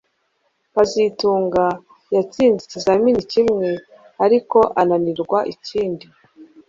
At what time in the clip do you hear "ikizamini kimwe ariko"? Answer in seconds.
2.65-4.57